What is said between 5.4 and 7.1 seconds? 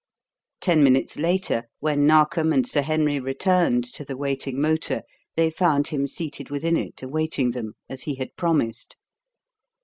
found him seated within it